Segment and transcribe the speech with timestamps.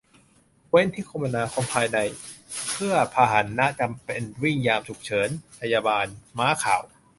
[0.69, 1.97] เว้นที่คมนาคมภายใน
[2.71, 6.05] เพื่อพาหนะจำเป็นวิ่งยามฉุกเฉิน พยาบาล
[6.37, 6.81] ม้าข่าว